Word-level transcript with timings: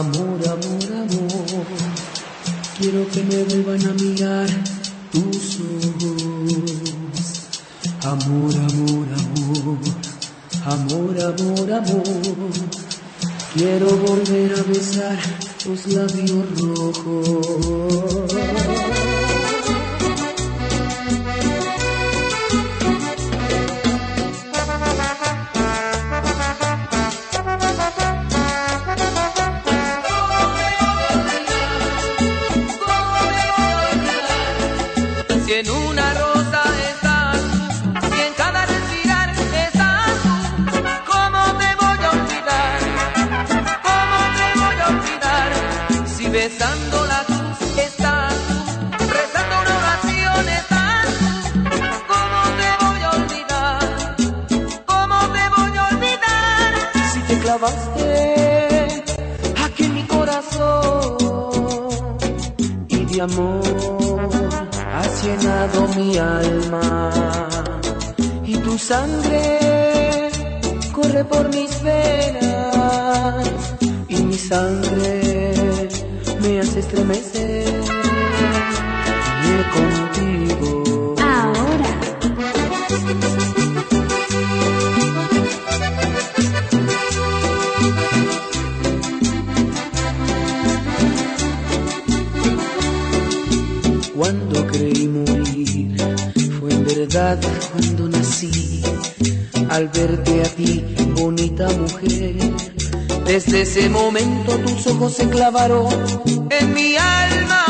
amor, 0.00 0.40
amor, 0.48 0.88
amor. 1.04 1.66
Quiero 2.78 3.02
que 3.10 3.22
me 3.22 3.44
vuelvan 3.44 3.86
a 3.86 3.92
mirar 4.02 4.48
tus 5.12 5.58
ojos. 5.60 6.70
Amor, 8.02 8.54
amor, 8.68 9.08
amor, 9.22 9.78
amor, 10.64 11.14
amor, 11.20 11.72
amor. 11.72 12.52
Quiero 13.54 13.88
volver 13.98 14.50
a 14.58 14.62
besar 14.62 15.18
tus 15.62 15.86
labios 15.88 16.46
rojos. 16.58 18.10
Y 62.88 63.04
de 63.04 63.20
amor 63.20 63.62
has 64.92 65.24
llenado 65.24 65.88
mi 65.96 66.16
alma. 66.16 67.10
Y 68.44 68.56
tu 68.56 68.78
sangre 68.78 70.30
corre 70.92 71.24
por 71.24 71.48
mis 71.48 71.82
venas 71.82 73.46
y 74.08 74.22
mi 74.22 74.34
sangre 74.34 75.88
me 76.42 76.60
hace 76.60 76.80
estremecer. 76.80 77.84
Y 79.48 79.99
Cuando 94.30 94.64
creí 94.68 95.08
morir, 95.08 95.96
fue 96.60 96.70
en 96.70 96.84
verdad 96.84 97.36
cuando 97.72 98.08
nací. 98.16 98.80
Al 99.68 99.88
verte 99.88 100.42
a 100.42 100.48
ti, 100.54 100.84
bonita 101.16 101.68
mujer, 101.70 102.36
desde 103.26 103.62
ese 103.62 103.88
momento 103.88 104.56
tus 104.58 104.86
ojos 104.86 105.14
se 105.14 105.28
clavaron 105.28 105.88
en 106.48 106.72
mi 106.72 106.96
alma. 106.96 107.64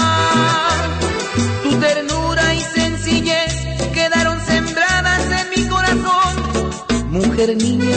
Tu 1.62 1.70
ternura 1.76 2.54
y 2.54 2.60
sencillez 2.60 3.54
quedaron 3.94 4.38
sembradas 4.44 5.22
en 5.40 5.62
mi 5.62 5.66
corazón. 5.66 7.10
Mujer, 7.10 7.56
niña, 7.56 7.96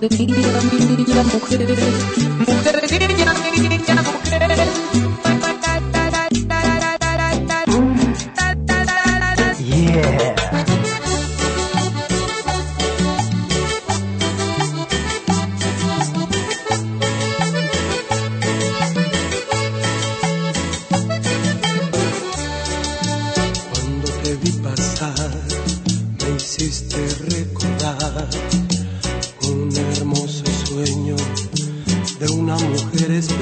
mujer, 0.00 1.86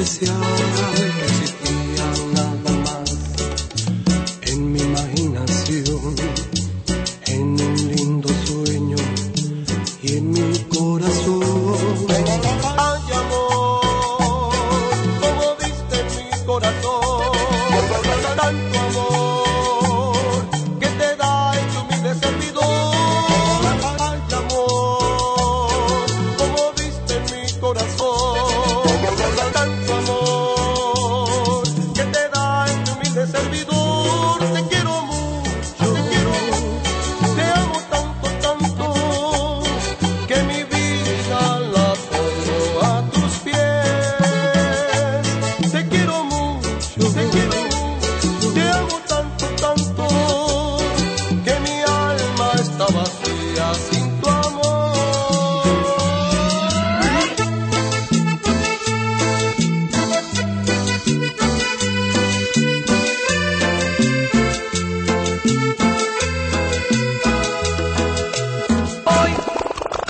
especial 0.05 0.54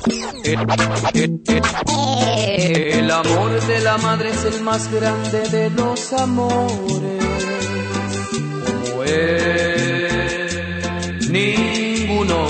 el, 0.06 0.58
amor 3.10 3.60
de 3.66 3.80
la 3.80 3.98
madre 3.98 4.30
es 4.30 4.44
el 4.44 4.62
más 4.62 4.88
grande 4.92 5.48
de 5.48 5.70
los 5.70 6.12
amores. 6.12 7.24
Como 8.64 9.02
es 9.04 10.50
ninguno. 11.30 12.46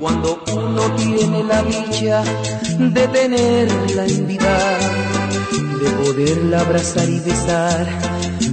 Cuando 0.00 0.42
uno 0.52 0.94
tiene 0.96 1.44
la 1.44 1.62
dicha 1.62 2.24
de 2.78 3.08
tenerla 3.08 4.06
en 4.06 4.26
vida, 4.26 4.78
de 5.82 5.90
poderla 6.02 6.60
abrazar 6.60 7.08
y 7.08 7.20
besar, 7.20 7.86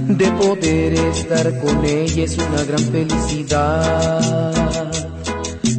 de 0.08 0.26
poder 0.32 0.94
estar 0.94 1.58
con 1.60 1.84
ella 1.84 2.24
es 2.24 2.36
una 2.36 2.64
gran 2.64 2.80
felicidad. 2.80 4.85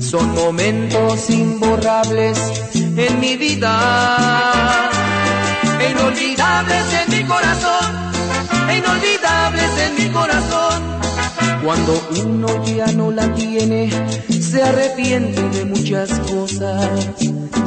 Son 0.09 0.33
momentos 0.33 1.29
imborrables 1.29 2.39
en 2.73 3.19
mi 3.19 3.35
vida, 3.35 4.89
inolvidables 5.91 6.85
en 6.93 7.11
mi 7.11 7.23
corazón, 7.25 7.93
inolvidables 8.73 9.71
en 9.85 9.95
mi 9.95 10.09
corazón. 10.13 10.81
Cuando 11.61 12.01
uno 12.23 12.63
ya 12.63 12.87
no 12.93 13.11
la 13.11 13.33
tiene, 13.33 13.89
se 14.29 14.63
arrepiente 14.63 15.41
de 15.41 15.65
muchas 15.65 16.09
cosas. 16.19 16.89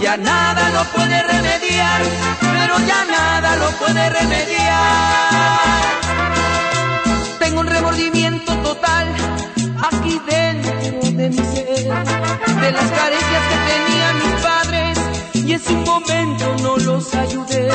Ya 0.01 0.17
nada 0.17 0.71
lo 0.71 0.85
puede 0.97 1.23
remediar, 1.23 2.01
pero 2.41 2.79
ya 2.87 3.05
nada 3.05 3.57
lo 3.57 3.71
puede 3.73 4.09
remediar. 4.09 5.59
Tengo 7.39 7.61
un 7.61 7.67
remordimiento 7.67 8.55
total 8.63 9.09
su 15.71 15.77
momento 15.77 16.57
no 16.63 16.77
los 16.79 17.15
ayudé. 17.15 17.69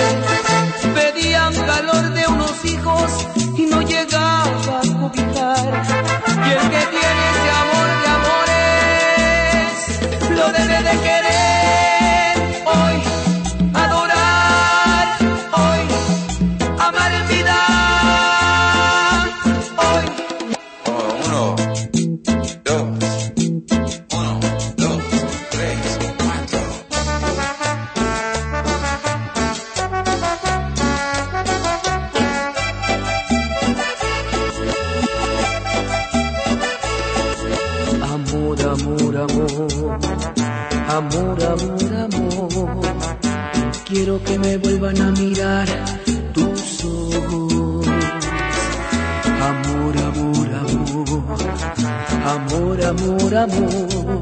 Amor, 52.36 52.84
amor, 52.84 53.36
amor. 53.36 54.22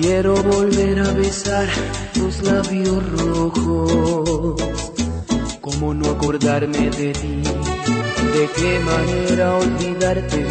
Quiero 0.00 0.34
volver 0.42 1.00
a 1.00 1.10
besar 1.12 1.68
tus 2.12 2.42
labios 2.42 3.02
rojos. 3.12 4.62
¿Cómo 5.60 5.94
no 5.94 6.10
acordarme 6.10 6.90
de 6.90 7.12
ti? 7.12 7.42
¿De 8.36 8.44
qué 8.56 8.80
manera 8.80 9.56
olvidarte? 9.56 10.46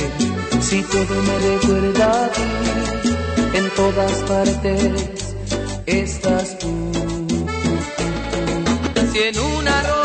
Si 0.62 0.82
todo 0.84 1.16
me 1.28 1.36
recuerda 1.50 2.26
a 2.26 2.30
ti, 2.30 2.50
en 3.60 3.70
todas 3.76 4.14
partes 4.32 5.10
estás 5.86 6.58
tú. 6.60 6.72
Si 9.12 9.20
en 9.20 9.40
una 9.40 9.84
rosa 9.84 10.03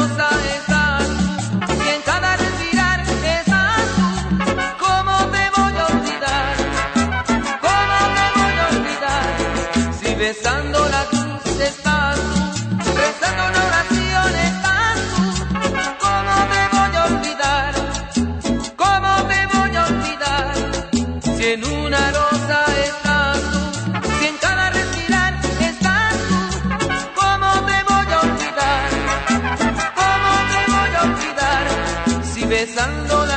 besando 32.58 33.27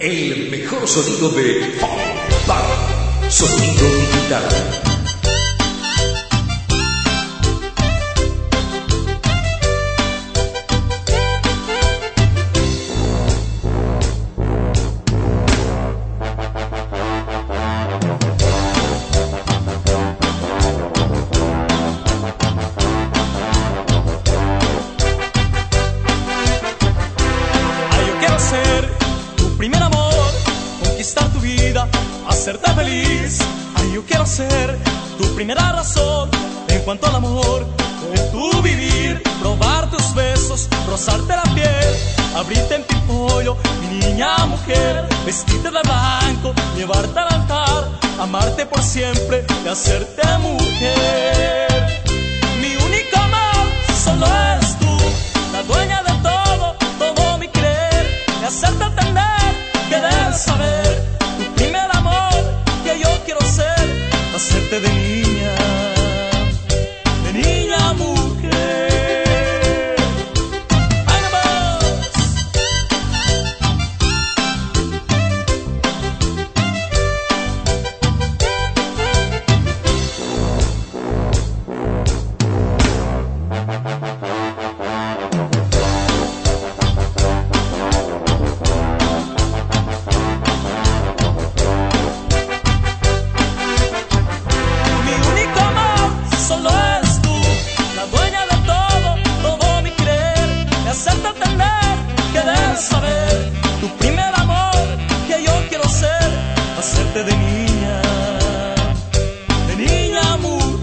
el 0.00 0.50
mejor 0.50 0.86
sonido 0.86 1.30
de. 1.30 1.74
Sonido 3.28 3.96
digital. 3.96 4.87
Primera 35.38 35.70
razón 35.70 36.28
en 36.66 36.82
cuanto 36.82 37.06
al 37.06 37.14
amor 37.14 37.64
de 38.12 38.18
tu 38.32 38.60
vivir, 38.60 39.22
probar 39.40 39.88
tus 39.88 40.12
besos, 40.12 40.68
rozarte 40.88 41.32
la 41.32 41.44
piel, 41.54 41.94
abrirte 42.34 42.74
en 42.74 42.82
pimpollo, 42.82 43.56
mi 43.80 43.98
niña 44.04 44.36
mujer, 44.46 45.06
vestirte 45.24 45.70
de 45.70 45.80
blanco, 45.80 46.52
llevarte 46.76 47.20
al 47.20 47.32
altar, 47.32 47.88
amarte 48.18 48.66
por 48.66 48.82
siempre 48.82 49.46
y 49.64 49.68
hacerte 49.68 50.26
mujer. 50.38 52.02
Mi 52.60 52.74
único 52.74 53.16
amor 53.20 53.64
solo 54.04 54.26
eres 54.26 54.76
tú, 54.80 54.98
la 55.52 55.62
dueña 55.62 56.02
de 56.02 56.14
todo, 56.20 56.74
todo 56.98 57.38
mi 57.38 57.46
querer, 57.46 58.24
y 58.42 58.44
hacerte 58.44 58.82
entender 58.82 59.54
que 59.88 60.00
debes 60.00 60.40
saber 60.40 60.77
saber 102.80 103.52
tu 103.80 103.88
primer 103.98 104.32
amor, 104.34 104.86
que 105.26 105.42
yo 105.42 105.52
quiero 105.68 105.88
ser, 105.88 106.30
hacerte 106.78 107.24
de 107.24 107.36
niña, 107.36 108.02
de 109.68 109.76
niña 109.76 110.36
mujer. 110.36 110.78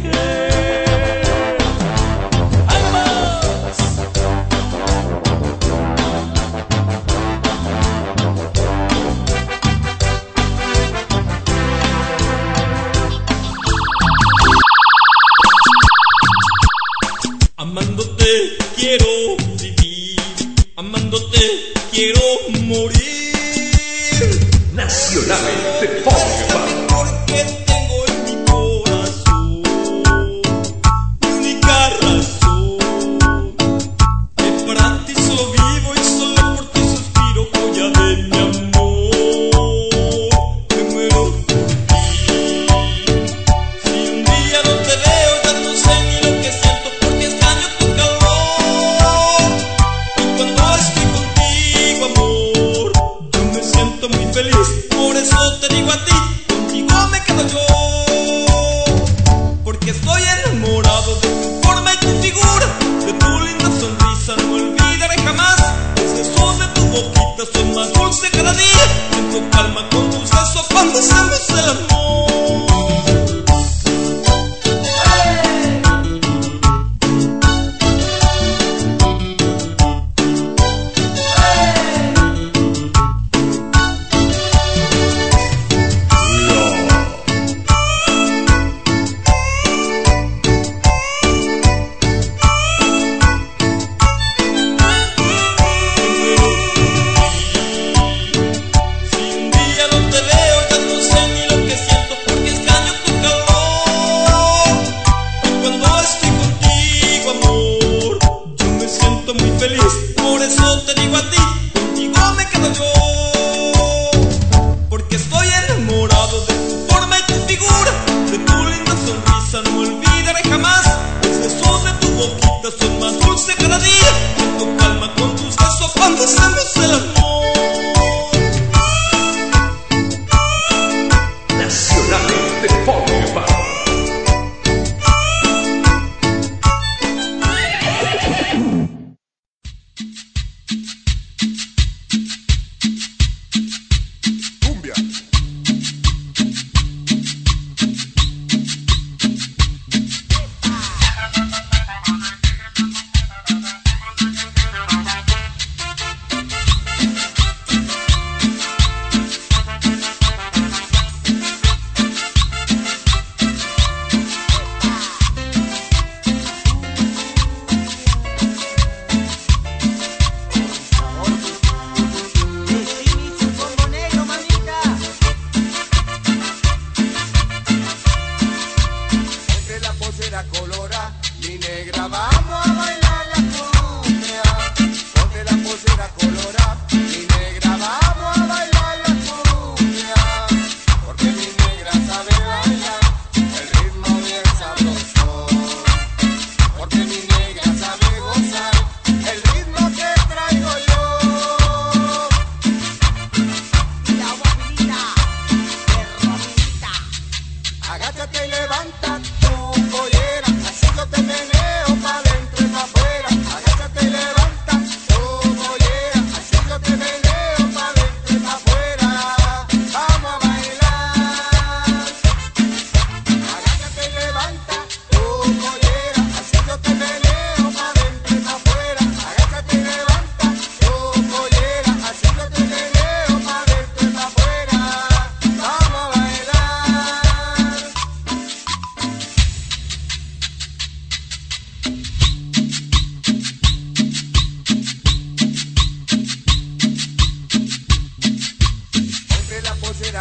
Amándote 17.58 18.58
quiero 18.76 19.06
vivir, 19.60 20.20
amándote 20.76 21.75
quiero 21.96 22.20
morir. 22.66 23.32
Nacional 24.74 25.40
de 25.80 25.88
Funk 26.04 27.65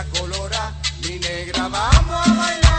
colora, 0.02 0.72
mi 1.02 1.20
negra, 1.20 1.68
vamos 1.68 2.26
a 2.26 2.34
bailar. 2.34 2.73